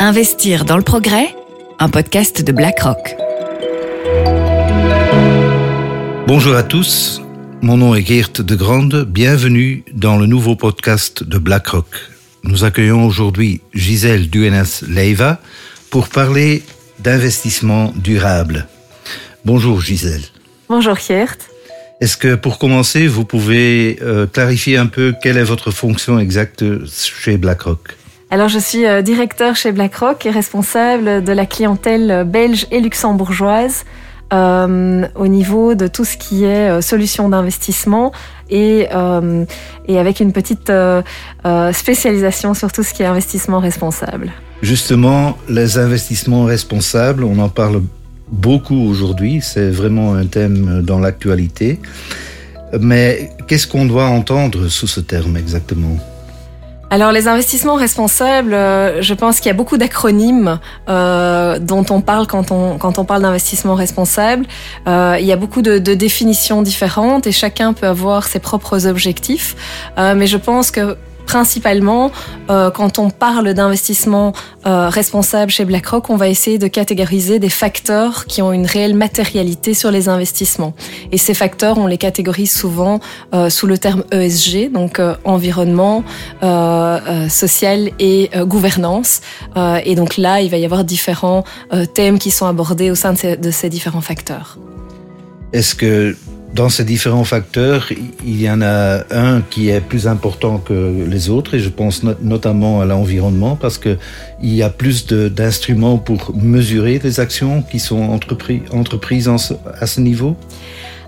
[0.00, 1.34] Investir dans le progrès,
[1.80, 3.16] un podcast de BlackRock.
[6.28, 7.20] Bonjour à tous,
[7.62, 11.88] mon nom est Geert de Grande, bienvenue dans le nouveau podcast de BlackRock.
[12.44, 15.40] Nous accueillons aujourd'hui Gisèle Duenas-Leiva
[15.90, 16.62] pour parler
[17.00, 18.68] d'investissement durable.
[19.44, 20.22] Bonjour Gisèle.
[20.68, 21.38] Bonjour Geert.
[22.00, 26.64] Est-ce que pour commencer, vous pouvez euh, clarifier un peu quelle est votre fonction exacte
[26.86, 27.97] chez BlackRock?
[28.30, 33.84] Alors, je suis euh, directeur chez BlackRock et responsable de la clientèle belge et luxembourgeoise
[34.32, 38.12] euh, au niveau de tout ce qui est euh, solutions d'investissement
[38.50, 39.44] et, euh,
[39.86, 41.02] et avec une petite euh,
[41.46, 44.30] euh, spécialisation sur tout ce qui est investissement responsable.
[44.60, 47.82] Justement, les investissements responsables, on en parle
[48.30, 51.80] beaucoup aujourd'hui, c'est vraiment un thème dans l'actualité.
[52.78, 55.96] Mais qu'est-ce qu'on doit entendre sous ce terme exactement?
[56.90, 62.00] Alors les investissements responsables, euh, je pense qu'il y a beaucoup d'acronymes euh, dont on
[62.00, 64.46] parle quand on, quand on parle d'investissement responsable.
[64.86, 68.86] Euh, il y a beaucoup de, de, définitions différentes et chacun peut avoir ses propres
[68.86, 69.54] objectifs.
[69.98, 70.96] Euh, mais je pense que
[71.28, 72.10] principalement,
[72.48, 74.32] euh, quand on parle d'investissement
[74.66, 78.94] euh, responsable chez BlackRock, on va essayer de catégoriser des facteurs qui ont une réelle
[78.94, 80.72] matérialité sur les investissements.
[81.12, 83.00] Et ces facteurs, on les catégorise souvent
[83.34, 86.02] euh, sous le terme ESG, donc euh, environnement,
[86.42, 89.20] euh, social et gouvernance.
[89.84, 91.44] et donc là, il va y avoir différents
[91.94, 94.56] thèmes qui sont abordés au sein de ces, de ces différents facteurs.
[95.52, 96.16] Est-ce que
[96.54, 97.90] dans ces différents facteurs,
[98.24, 102.02] il y en a un qui est plus important que les autres, et je pense
[102.02, 103.98] not notamment à l'environnement, parce qu'il
[104.42, 110.36] y a plus d'instruments pour mesurer les actions qui sont entrepris, entreprises à ce niveau.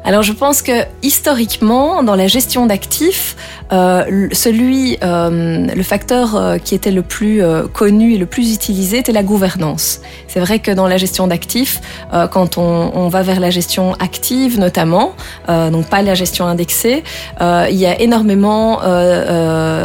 [0.04, 3.36] Alors je pense que historiquement, dans la gestion d'actifs,
[3.72, 8.52] euh, celui, euh, le facteur euh, qui était le plus euh, connu et le plus
[8.52, 10.00] utilisé était la gouvernance.
[10.26, 11.80] C'est vrai que dans la gestion d'actifs,
[12.12, 15.12] euh, quand on, on, va vers la gestion active notamment,
[15.48, 17.02] donc pas la gestion indexée,
[17.40, 18.80] il y a énormément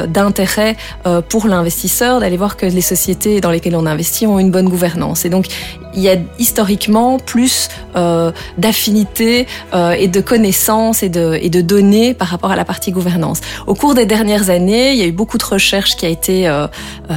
[0.08, 0.76] d'intérêt
[1.30, 5.26] pour l'investisseur d'aller voir que les sociétés dans lesquelles on investit ont une bonne gouvernance.
[5.26, 5.48] Et donc
[5.96, 7.70] il y a historiquement plus
[8.58, 9.48] d'affinité
[10.08, 13.42] de connaissances et de, données par rapport à la partie gouvernance.
[13.68, 16.48] Au cours des dernières années, il y a eu beaucoup de recherches qui a été,
[16.48, 16.68] euh,
[17.10, 17.14] euh,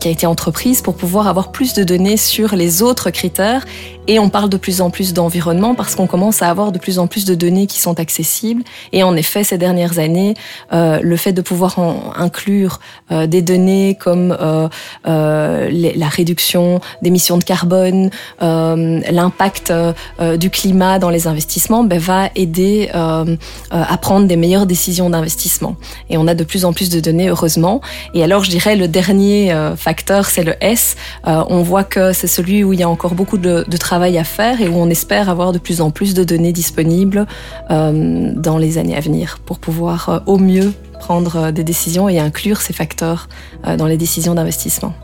[0.00, 3.64] qui a été entreprise pour pouvoir avoir plus de données sur les autres critères
[4.08, 6.98] et on parle de plus en plus d'environnement parce qu'on commence à avoir de plus
[6.98, 8.64] en plus de données qui sont accessibles.
[8.92, 10.34] Et en effet, ces dernières années,
[10.72, 12.80] euh, le fait de pouvoir en inclure
[13.12, 14.68] euh, des données comme euh,
[15.06, 18.10] euh la réduction d'émissions de carbone,
[18.40, 19.92] euh, l'impact euh,
[20.38, 25.76] du climat dans les investissements, ben, va aider à prendre des meilleures décisions d'investissement.
[26.08, 27.82] Et on a de plus en plus de données, heureusement.
[28.14, 30.96] Et alors, je dirais, le dernier facteur, c'est le S.
[31.24, 34.18] on voit que c'est celui où il y a encore beaucoup de, de travail travail
[34.18, 37.26] à faire et où on espère avoir de plus en plus de données disponibles
[37.72, 42.08] euh, dans les années à venir pour pouvoir euh, au mieux prendre euh, des décisions
[42.08, 43.28] et inclure ces facteurs
[43.76, 44.94] dans les décisions d'investissement.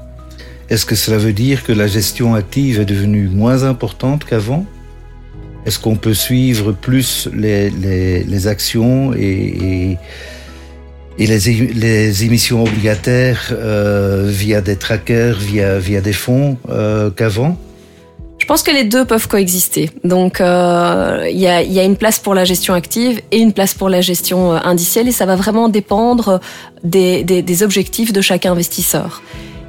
[0.70, 4.64] Est-ce que cela veut dire que la gestion active est devenue moins importante qu'avant?
[5.66, 9.98] Est-ce qu'on peut suivre plus les, actions et,
[11.18, 13.52] les, émissions obligataires
[14.24, 16.58] via des trackers, via, des fonds
[17.16, 17.58] qu'avant?
[18.44, 19.90] Je pense que les deux peuvent coexister.
[20.04, 23.54] Donc, il euh, y, a, y, a, une place pour la gestion active et une
[23.54, 26.40] place pour la gestion euh, indicielle, et ça va vraiment dépendre
[26.82, 29.22] des, des, des objectifs de chaque investisseur.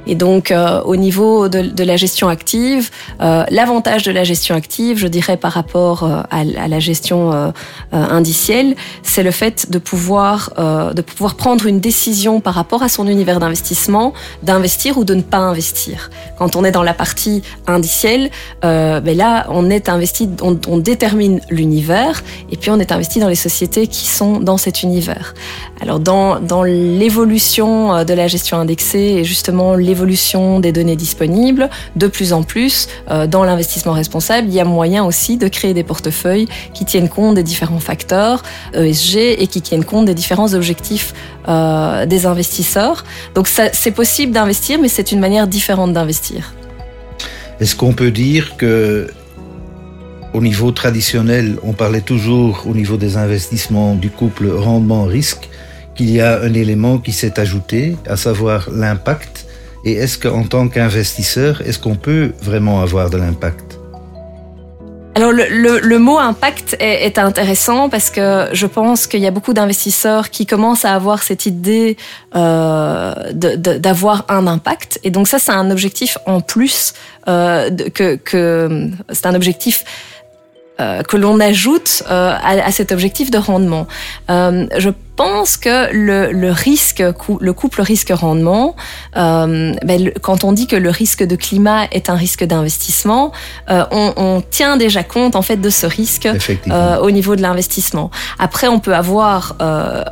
[0.06, 2.90] Et donc, euh, au niveau de, la gestion active,
[3.20, 7.52] euh, l'avantage de la gestion active, je dirais par rapport euh, à, la gestion
[7.92, 10.52] indicielle, c'est le fait de pouvoir,
[10.94, 14.12] de pouvoir prendre une décision par rapport à son univers d'investissement,
[14.42, 16.10] d'investir ou de ne pas investir.
[16.38, 18.30] Quand on est dans la partie indicielle,
[18.62, 23.34] ben là, on est investi, on détermine l'univers et puis on est investi dans les
[23.34, 25.34] sociétés qui sont dans cet univers.
[25.80, 31.70] Alors, dans, dans l'évolution de la gestion indexée et justement l'évolution l'évolution des données disponibles,
[31.96, 35.72] de plus en plus, euh, dans l'investissement responsable, il y a moyen aussi de créer
[35.72, 38.42] des portefeuilles qui tiennent compte des différents facteurs
[38.74, 41.14] ESG et qui tiennent compte des différents objectifs
[41.48, 43.04] euh, des investisseurs.
[43.34, 46.52] Donc c'est possible d'investir, mais c'est une manière différente d'investir.
[47.58, 49.08] Est-ce qu'on peut dire que
[50.34, 55.48] au niveau traditionnel, on parlait toujours au niveau des investissements du couple rendement-risque,
[55.94, 59.46] qu'il y a un élément qui s'est ajouté, à savoir l'impact
[59.86, 63.78] et est-ce qu'en tant qu'investisseur, est-ce qu'on peut vraiment avoir de l'impact?
[65.14, 70.28] Alors le, mot impact est, intéressant parce que je pense qu'il y a beaucoup d'investisseurs
[70.28, 71.96] qui commencent à avoir cette idée
[72.34, 76.92] euh, d'avoir un impact et donc ça c'est un objectif en plus
[77.28, 79.84] euh, que, c'est un objectif
[80.80, 83.86] euh, que l'on ajoute à, cet objectif de rendement.
[84.28, 87.02] Je pense que le, le risque,
[87.40, 88.76] le couple risque-rendement,
[89.16, 93.32] euh, ben, quand on dit que le risque de climat est un risque d'investissement,
[93.70, 96.28] euh, on, on, tient déjà compte en fait de ce risque
[96.70, 98.10] euh, au niveau de l'investissement.
[98.38, 100.04] Après, on peut avoir euh,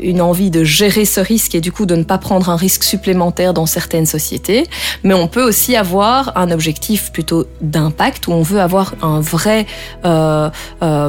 [0.00, 2.84] une envie de gérer ce risque et du coup de ne pas prendre un risque
[2.84, 4.66] supplémentaire dans certaines sociétés,
[5.02, 9.66] mais on peut aussi avoir un objectif plutôt d'impact où on veut avoir un vrai,
[10.04, 10.48] euh,
[10.82, 11.08] euh,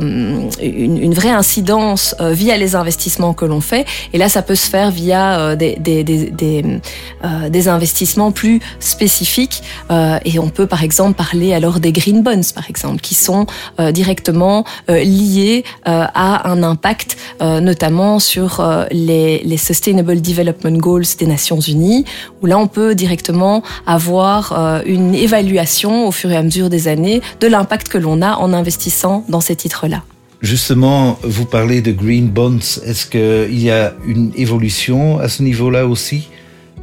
[0.61, 3.85] une, une vraie incidence via les investissements que l'on fait.
[4.13, 9.63] Et là, ça peut se faire via euh, euh, des, investissements plus spécifiques.
[9.91, 13.45] Euh, et on peut, par exemple, parler alors des green bonds, par exemple, qui sont
[13.91, 22.05] directement liés à un impact, notamment sur les, les Sustainable Development Goals des Nations Unies,
[22.41, 27.21] où là, on peut directement avoir une évaluation au fur et à mesure des années
[27.39, 30.03] de l'impact que l'on a en investissant dans ces titres-là.
[30.41, 32.59] Justement, vous parlez de green bonds.
[32.85, 36.29] Est-ce qu'il y a une évolution à ce niveau-là aussi?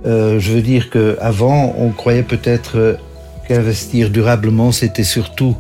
[0.07, 2.99] Euh, Je veux dire qu'avant, on croyait peut-être
[3.47, 5.57] qu'investir durablement, c'était surtout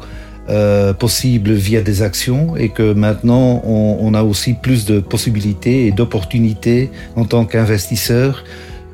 [0.48, 5.92] euh, possible via des actions et que maintenant, on, a aussi plus de possibilités et
[5.92, 8.44] d'opportunités en tant qu'investisseur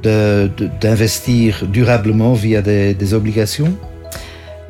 [0.02, 3.74] d'investir durablement via des obligations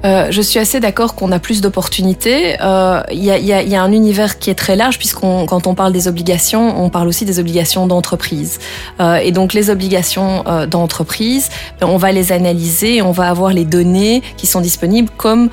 [0.05, 2.53] euh, je suis assez d'accord qu'on a plus d'opportunités.
[2.53, 5.75] Il euh, y, y, y, a, un univers qui est très large puisqu'on, quand on
[5.75, 8.61] parle des obligations, on parle aussi des obligations d'entreprise.
[9.01, 11.49] Euh, et donc les obligations euh, d'entreprise,
[11.81, 15.51] ben, on va les analyser, on va avoir les données qui sont disponibles comme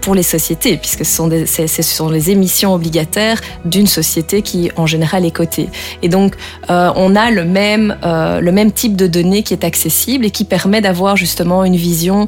[0.00, 4.70] pour les sociétés, puisque ce sont, des, ce sont les émissions obligataires d'une société qui
[4.76, 5.68] en général est cotée.
[6.02, 6.34] Et donc
[6.68, 10.80] on a le même, le même type de données qui est accessible et qui permet
[10.80, 12.26] d'avoir justement une vision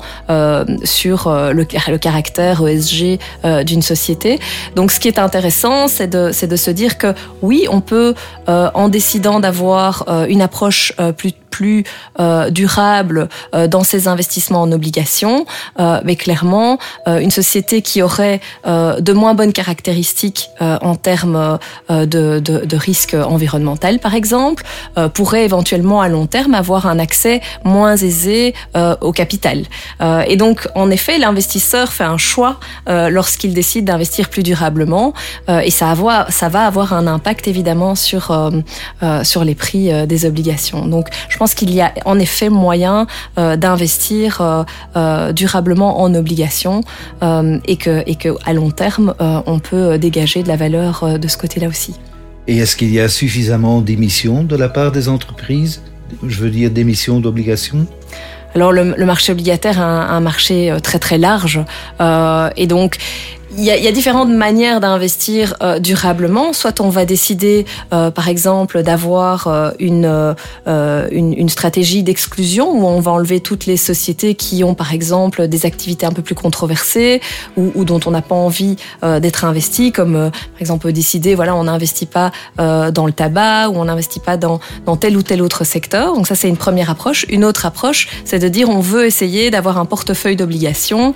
[0.85, 4.39] sur le, le, caractère ESG euh, d'une société.
[4.77, 8.15] Donc ce qui est intéressant, c'est de, de se dire que oui, on peut,
[8.49, 11.85] euh, en décidant d'avoir une approche plus plus
[12.19, 15.45] euh, durable euh, dans ses investissements en obligations,
[15.79, 21.59] euh, mais clairement, une société qui aurait de moins bonnes caractéristiques en termes
[21.89, 24.65] de, de, de risque environnemental, par exemple,
[25.15, 28.55] pourrait éventuellement à long terme avoir un accès moins aisé
[29.01, 29.65] au capital.
[30.27, 35.13] et donc, en effet, l'investisseur fait un choix lorsqu'il décide d'investir plus durablement,
[35.49, 38.53] et ça, avoir, ça va avoir un impact évidemment sur,
[39.23, 40.87] sur les prix des obligations.
[40.87, 43.07] Donc, je pense qu'il y a en effet moyen
[43.39, 44.63] euh, d'investir euh,
[44.95, 46.83] euh, durablement en obligations
[47.73, 51.39] et que et que à long terme on peut dégager de la valeur de ce
[51.39, 51.95] côté-là aussi.
[52.47, 55.83] Et est-ce qu'il y a suffisamment d'émissions de la part des entreprises?
[56.27, 57.87] Je veux dire d'émissions d'obligations?
[58.55, 61.61] Alors le, le, marché obligataire est un, un, marché très très large
[62.01, 62.99] euh, et donc
[63.57, 66.53] il y, a, y a différentes manières d'investir euh, durablement.
[66.53, 70.35] Soit on va décider, euh, par exemple, d'avoir euh, une,
[70.69, 74.93] euh, une, une stratégie d'exclusion où on va enlever toutes les sociétés qui ont, par
[74.93, 77.21] exemple, des activités un peu plus controversées
[77.57, 81.57] ou, ou dont on n'a pas envie euh, d'être investi, comme par exemple décider, voilà,
[81.57, 85.43] on n'investit pas dans le tabac ou on n'investit pas dans, dans tel ou tel
[85.43, 86.15] autre secteur.
[86.15, 87.27] Donc ça c'est une première approche.
[87.29, 91.15] Une autre approche, c'est de dire on veut essayer d'avoir un portefeuille d'obligations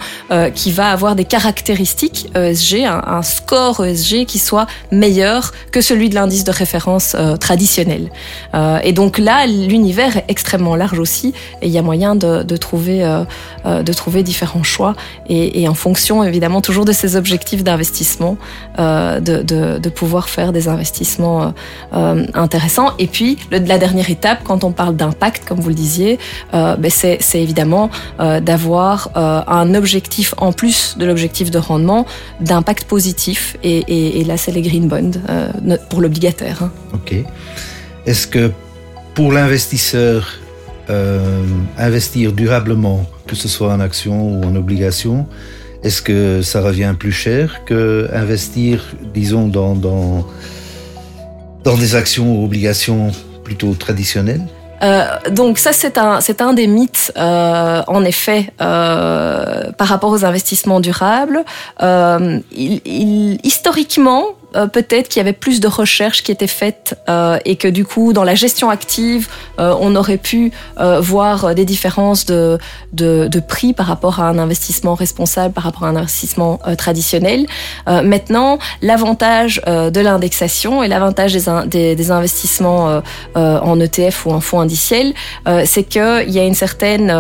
[0.55, 6.15] qui va avoir des caractéristiques ESG, un, score ESG qui soit meilleur que celui de
[6.15, 8.11] l'indice de référence euh, traditionnel.
[8.55, 12.57] Euh, et donc là, l'univers est extrêmement large aussi, et il y a moyen de,
[12.57, 14.95] trouver, euh, de trouver différents choix,
[15.29, 18.37] et, en fonction évidemment toujours de ces objectifs d'investissement,
[18.79, 21.55] de, pouvoir faire des investissements
[21.93, 22.91] intéressants.
[22.99, 26.19] Et puis la dernière étape, quand on parle d'impact, comme vous le disiez,
[26.53, 32.07] ben c'est évidemment d'avoir un objectif en plus de l'objectif de rendement
[32.41, 33.57] d'impact positif.
[33.63, 36.63] Et, là, c'est les green bonds euh, pour l'obligataire.
[36.63, 36.73] Hein.
[36.93, 37.15] Ok.
[38.07, 38.51] Est-ce que
[39.15, 40.39] pour l'investisseur,
[40.91, 41.43] euh,
[41.79, 45.27] investir durablement, que ce soit en action ou en obligation,
[45.83, 50.27] est-ce que ça revient plus cher que investir, disons, dans
[51.79, 53.13] des actions ou obligations
[53.45, 54.47] plutôt traditionnelles?
[54.83, 60.11] Euh, donc ça c'est un c'est un des mythes euh, en effet euh, par rapport
[60.11, 61.45] aux investissements durables.
[61.81, 67.57] Il, historiquement euh, peut-être qu'il y avait plus de recherches qui étaient faites euh, et
[67.57, 70.53] que du coup, dans la gestion active, euh, on aurait pu
[71.01, 72.59] voir des différences de,
[72.93, 77.47] de, de, prix par rapport à un investissement responsable, par rapport à un investissement traditionnel.
[77.87, 83.03] maintenant, l'avantage de l'indexation et l'avantage des, des, des, investissements
[83.35, 85.15] en ETF ou en fonds indiciels,
[85.65, 87.13] c'est qu'il y a une certaine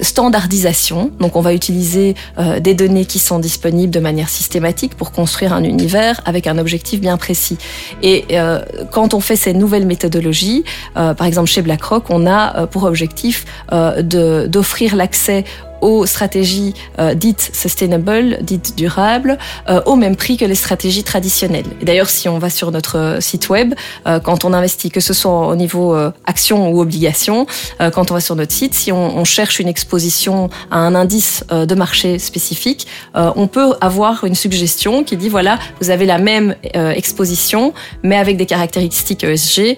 [0.00, 1.10] standardisation.
[1.20, 2.14] Donc, on va utiliser
[2.60, 7.00] des données qui sont disponibles de manière systématique pour construire un univers avec un objectif
[7.00, 7.58] bien précis.
[8.02, 10.64] Et euh, quand on fait ces nouvelles méthodologies,
[10.96, 15.44] euh, par exemple chez BlackRock, on a euh, pour objectif d'offrir l'accès
[15.84, 19.38] aux stratégies euh, dites sustainable, dites durables,
[19.68, 21.66] euh, au même prix que les stratégies traditionnelles.
[21.82, 23.74] D'ailleurs, si on va sur notre euh, site web,
[24.22, 27.46] quand on investit, que ce soit au niveau action ou obligation,
[27.92, 31.74] quand on va sur notre site, si on, cherche une exposition à un indice de
[31.74, 37.74] marché spécifique, on peut avoir une suggestion qui dit voilà, vous avez la même exposition,
[38.02, 39.76] mais avec des caractéristiques ESG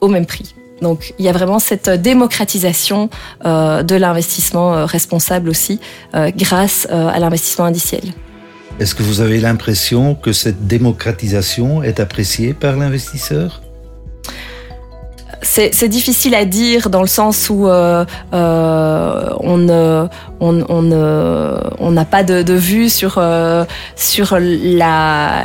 [0.00, 0.54] au même prix.
[0.82, 3.10] Donc il y a vraiment cette démocratisation
[3.44, 5.80] euh, de l'investissement euh, responsable aussi
[6.14, 8.02] euh, grâce à l'investissement indiciel.
[8.80, 13.60] Est-ce que vous avez l'impression que cette démocratisation est appréciée par l'investisseur?
[15.48, 19.68] C'est difficile à dire dans le sens où euh, euh, on
[20.40, 20.62] on
[21.80, 23.64] on n'a pas de, de, vue sur euh,
[23.96, 25.44] sur la,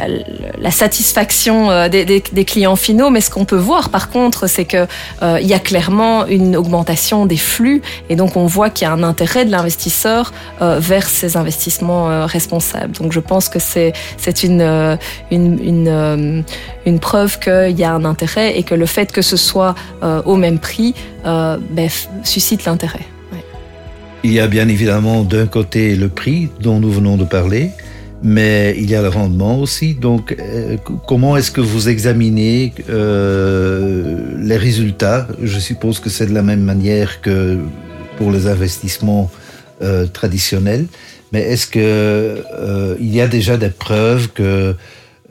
[0.59, 4.47] la satisfaction euh, des, des, des, clients finaux, mais ce qu'on peut voir par contre,
[4.47, 4.85] c'est que
[5.21, 8.89] euh, il y a clairement une augmentation des flux et donc on voit qu'il y
[8.89, 12.93] a un intérêt de l'investisseur vers ces investissements responsables.
[12.93, 14.97] Donc je pense que c'est c'est une
[15.31, 16.43] une une,
[16.85, 20.35] une preuve qu'il y a un intérêt et que le fait que ce soit au
[20.35, 20.93] même prix
[21.25, 21.89] euh, ben,
[22.23, 23.05] suscite l'intérêt.
[24.23, 27.71] Il y a bien évidemment d'un côté le prix dont nous venons de parler,
[28.21, 29.95] mais il y a le rendement aussi.
[29.95, 35.27] Donc, euh, comment est-ce que vous examinez les résultats?
[35.41, 37.57] Je suppose que c'est de la même manière que
[38.17, 39.29] pour les investissements
[40.13, 40.85] traditionnels.
[41.33, 42.43] Mais est-ce que
[43.01, 44.75] il y a déjà des preuves que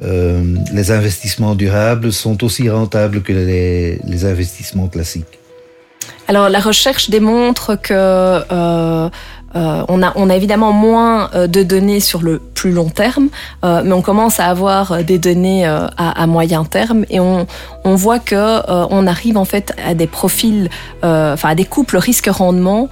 [0.03, 5.39] euh, les investissements durables sont aussi rentables que les, investissements classiques.
[6.29, 9.11] Alors la recherche démontre que euh,
[9.54, 13.28] euh, on, a, on a évidemment moins euh, de données sur le plus long terme,
[13.64, 17.47] euh, mais on commence à avoir des données à, à, moyen terme et on,
[17.85, 20.71] on voit que on arrive en fait à des profils,
[21.02, 22.88] enfin à des couples risque-rendement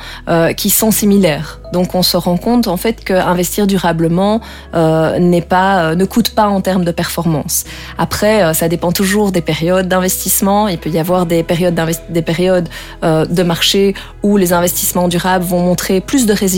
[0.56, 1.60] qui sont similaires.
[1.72, 4.40] Donc on se rend compte en fait que investir durablement
[4.74, 7.64] n'est pas, ne coûte pas en termes de performance.
[7.96, 10.66] Après, ça dépend toujours des périodes d'investissement.
[10.66, 12.68] Il peut y avoir des périodes, des périodes
[13.02, 16.49] de marché où les investissements durables vont montrer plus de résultats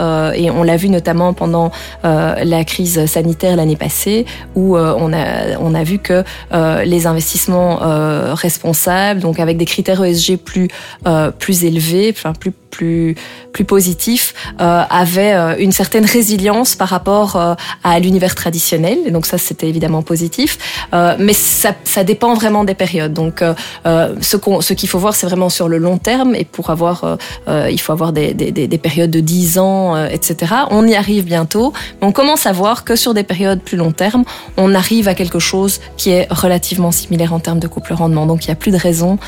[0.00, 1.70] euh, et on l'a vu notamment pendant
[2.04, 6.24] euh, la crise sanitaire l'année passée où euh, on a on a vu que
[6.84, 7.80] les investissements
[8.34, 10.68] responsables donc avec des critères ESG plus
[11.38, 13.14] plus élevés enfin plus plus
[13.52, 18.98] plus positif avait une certaine résilience par rapport à l'univers traditionnel.
[19.06, 20.58] Et donc ça c'était évidemment positif.
[20.92, 23.12] Mais ça, ça dépend vraiment des périodes.
[23.12, 23.42] Donc
[23.84, 26.34] ce qu'on ce qu'il faut voir c'est vraiment sur le long terme.
[26.34, 27.18] Et pour avoir
[27.48, 31.72] il faut avoir des, des, des, périodes de 10 ans etc on y arrive bientôt
[32.00, 34.24] mais on commence à voir que sur des périodes plus long terme
[34.56, 38.44] on arrive à quelque chose qui est relativement similaire en termes de couple rendement donc
[38.44, 39.18] il n'y a plus de raison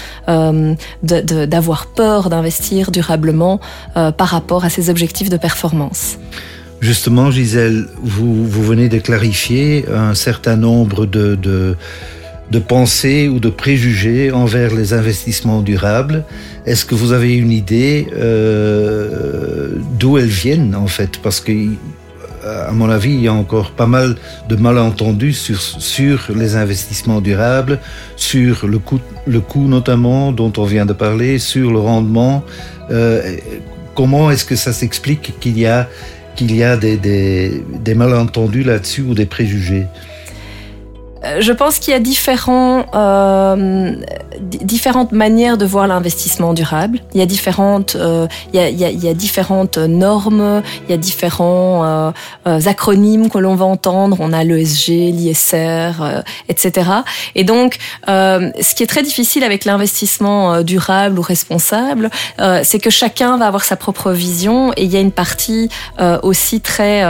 [1.03, 3.61] d'avoir peur d'investir durablement
[3.97, 6.19] euh, par rapport à ces objectifs de performance.
[6.81, 11.77] Justement, Gisèle, vous, venez de clarifier un certain nombre de,
[12.51, 16.25] de pensées ou de préjugés envers les investissements durables.
[16.67, 21.19] Est-ce que vous avez une idée euh, d'où elles viennent en fait?
[21.23, 21.53] Parce que
[22.45, 24.17] à mon avis, il y a encore pas mal
[24.49, 25.35] de malentendus
[25.79, 27.79] sur, les investissements durables,
[28.17, 32.43] sur le coût, notamment dont on vient de parler, sur le rendement.
[32.91, 33.37] Euh,
[33.95, 35.89] comment est-ce que ça s'explique qu'il y a,
[36.77, 39.87] des, malentendus là-dessus ou des préjugés?
[39.87, 40.12] euh,
[41.41, 43.95] je pense qu'il y a différents, euh,
[44.41, 47.01] différentes manières de voir l'investissement durable.
[47.15, 50.95] Il y a différentes, euh, il, y a, il, y a, différentes normes, il y
[50.95, 52.11] a différents euh,
[52.47, 54.17] euh acronymes que l'on va entendre.
[54.21, 56.91] On a l'ESG, l'ISR, euh, etc.
[57.35, 62.11] Et donc, ce qui est très difficile avec l'investissement durable ou responsable,
[62.63, 65.69] c'est que chacun va avoir sa propre vision et il y a une partie
[66.23, 67.05] aussi très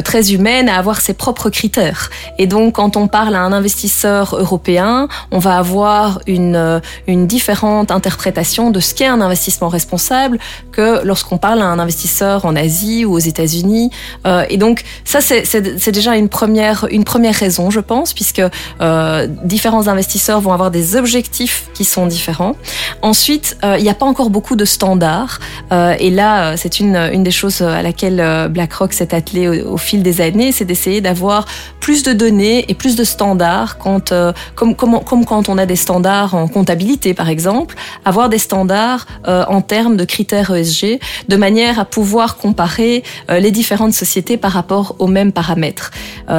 [0.00, 2.10] très humaine à avoir ses propres critères.
[2.38, 7.90] Et donc, quand on parle à un investisseur européen, on va avoir une, une différente
[7.90, 10.38] interprétation de ce qu'est un investissement responsable
[10.70, 13.90] que lorsqu'on parle à un investisseur en Asie ou aux États-Unis.
[14.26, 18.42] Euh, et donc, ça, c'est déjà une première, une première raison, je pense, puisque
[18.80, 22.56] euh, différents investisseurs vont avoir des objectifs qui sont différents.
[23.02, 25.40] Ensuite, euh, il n'y a pas encore beaucoup de standards.
[25.72, 29.74] Euh, et là, c'est une, une des choses à laquelle euh, BlackRock s'est attelé au,
[29.74, 31.46] au, fil des années, c'est d'essayer d'avoir
[31.80, 36.34] plus de données et plus de standards quand, euh, comme, quand on a des standards
[36.34, 37.74] en comptabilité, par exemple,
[38.04, 43.50] avoir des standards euh, en termes de critères ESG, de manière à pouvoir comparer les
[43.50, 45.90] différentes sociétés par rapport aux mêmes paramètres.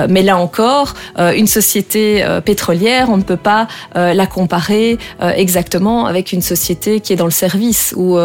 [0.10, 6.42] mais là encore, une société pétrolière, on ne peut pas la comparer exactement avec une
[6.42, 7.94] société qui est dans le service.
[7.98, 8.18] Ou,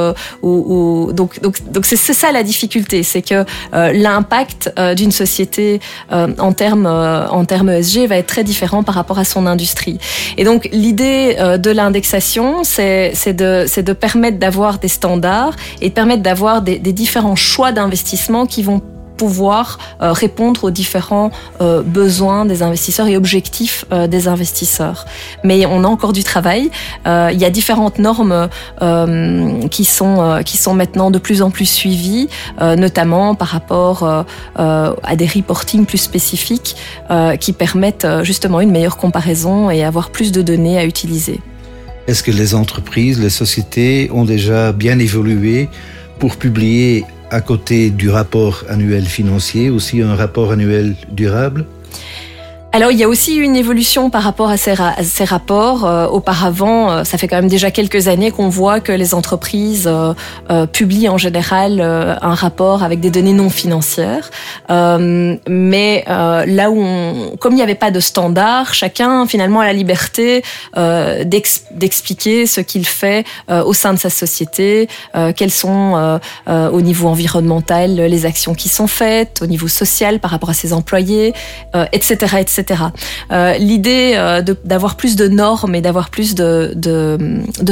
[1.12, 3.44] donc, donc, c'est ça la difficulté, c'est que
[3.75, 5.80] euh, l'impact euh, d'une société
[6.12, 9.98] euh, en termes en termes ESG va être très différent par rapport à son industrie.
[10.36, 15.94] Et donc l'idée de l'indexation, c'est de c'est de permettre d'avoir des standards et de
[15.94, 18.82] permettre d'avoir des différents choix d'investissement qui vont
[19.18, 25.04] pouvoir euh, répondre aux différents euh, besoins des investisseurs et objectifs euh, des investisseurs.
[25.44, 26.70] Mais on a encore du travail.
[27.06, 28.48] il y a différentes normes
[29.70, 32.28] qui sont qui sont maintenant de plus en plus suivies,
[32.60, 33.98] notamment par rapport
[34.56, 36.76] à des reporting plus spécifiques
[37.40, 41.40] qui permettent justement une meilleure comparaison et avoir plus de données à utiliser.
[42.06, 45.68] Est-ce que les entreprises, les sociétés ont déjà bien évolué
[46.18, 51.66] pour publier à côté du rapport annuel financier, aussi un rapport annuel durable?
[52.78, 54.73] Alors il y a aussi une évolution par rapport à ces,
[55.25, 55.85] rapports.
[55.85, 59.88] Euh, auparavant, euh, ça fait quand même déjà quelques années qu'on voit que les entreprises
[59.88, 60.14] euh,
[60.50, 64.30] euh publient en général euh, un rapport avec des données non financières.
[64.68, 69.73] mais là où, on, comme il n'y avait pas de standard, chacun finalement a la
[69.73, 70.44] liberté
[70.76, 74.88] d'expliquer ce qu'il fait au sein de sa société,
[75.37, 80.50] quelles sont au niveau environnemental les actions qui sont faites, au niveau social par rapport
[80.50, 81.35] à ses employés,
[81.92, 82.67] etc., etc.
[83.30, 86.75] Euh, L'idée euh, d'avoir plus de normes et d'avoir plus de,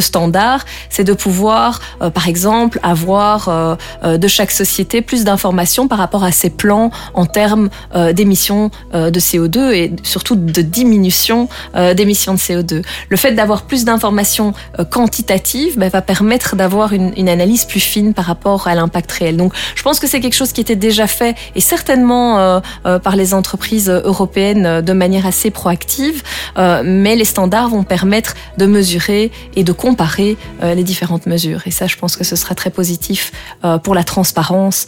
[0.00, 6.24] standards, c'est de pouvoir, euh, par exemple, avoir de chaque société plus d'informations par rapport
[6.24, 7.68] à ses plans en termes
[8.12, 11.48] d'émissions de CO2 et surtout de diminution
[11.94, 12.84] d'émissions de CO2.
[13.08, 14.52] Le fait d'avoir plus d'informations
[14.90, 19.36] quantitatives ben, va permettre d'avoir une analyse plus fine par rapport à l'impact réel.
[19.36, 23.34] Donc, je pense que c'est quelque chose qui était déjà fait et certainement par les
[23.34, 26.22] entreprises européennes de manière assez proactive,
[26.58, 31.62] euh, mais les standards vont permettre de mesurer et de comparer euh, les différentes mesures.
[31.66, 33.32] Et ça, je pense que ce sera très positif
[33.64, 34.86] euh, pour la transparence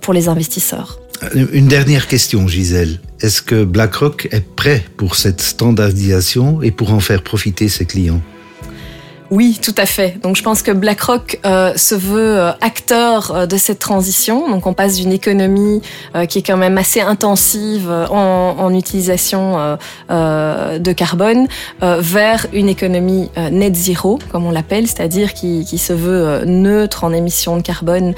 [0.00, 0.98] pour les investisseurs.
[1.34, 3.00] Une dernière question, Gisèle.
[3.20, 8.20] Est-ce que BlackRock est prêt pour cette standardisation et pour en faire profiter ses clients?
[9.32, 10.20] Oui, tout à fait.
[10.22, 14.50] Donc je pense que BlackRock euh, se veut euh, acteur euh, de cette transition.
[14.50, 15.80] Donc on passe d'une économie
[16.14, 19.78] euh, qui est quand même assez intensive en, en, utilisation
[20.10, 21.46] de carbone
[21.80, 27.12] vers une économie net zéro, comme on l'appelle, c'est-à-dire qui, qui, se veut neutre en
[27.12, 28.14] émissions de carbone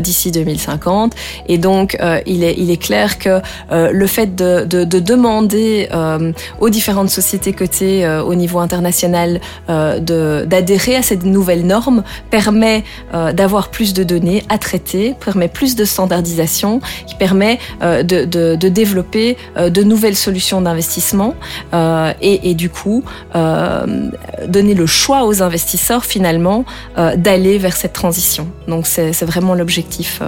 [0.00, 1.14] d'ici 2050.
[1.46, 5.88] Et donc il, est, il est clair que le fait de, de, de demander
[6.60, 13.32] aux différentes sociétés cotées au niveau international de adhérer à cette nouvelle norme permet euh,
[13.32, 16.80] d'avoir plus de données à traiter, permet plus de standardisation,
[17.18, 21.34] permet euh, de, développer euh, de nouvelles solutions d'investissement
[22.20, 26.64] et, et, du coup donner le choix aux investisseurs finalement
[26.96, 28.48] d'aller vers cette transition.
[28.66, 30.20] Donc c'est vraiment l'objectif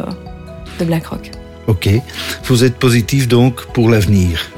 [0.78, 1.30] de BlackRock.
[1.66, 1.88] Ok,
[2.44, 4.50] vous êtes positif donc pour l'avenir?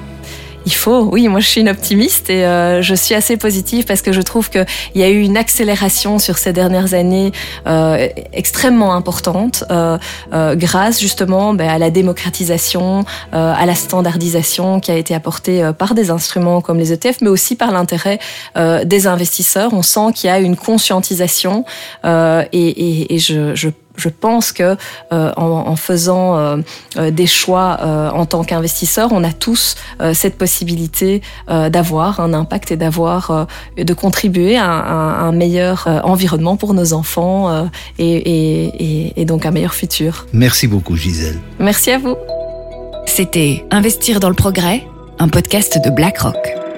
[0.66, 4.02] Il faut, oui, moi je suis une optimiste et euh, je suis assez positive parce
[4.02, 7.32] que je trouve qu'il y a eu une accélération sur ces dernières années
[7.66, 9.98] euh, extrêmement importante euh,
[10.32, 15.62] euh grâce justement ben, à la démocratisation, euh, à la standardisation qui a été apportée
[15.62, 18.18] euh, par des instruments comme les ETF, mais aussi par l'intérêt
[18.84, 19.72] des investisseurs.
[19.72, 21.64] On sent qu'il y a une conscientisation
[22.04, 24.76] et, et, et je, je je pense que
[25.12, 26.56] euh, en, en, faisant euh,
[26.96, 32.20] euh des choix euh, en tant qu'investisseur, on a tous euh, cette possibilité euh, d'avoir
[32.20, 38.04] un impact et d'avoir de contribuer à, à, un meilleur environnement pour nos enfants et,
[38.04, 40.26] et, et, et donc un meilleur futur.
[40.32, 41.38] Merci beaucoup Gisèle.
[41.58, 42.16] Merci à vous.
[43.06, 44.86] C'était Investir dans le progrès,
[45.18, 46.71] un podcast de BlackRock.